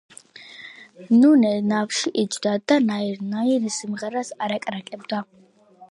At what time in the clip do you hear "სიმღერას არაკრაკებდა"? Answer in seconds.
3.79-5.27